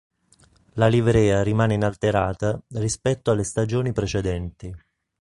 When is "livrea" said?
0.87-1.43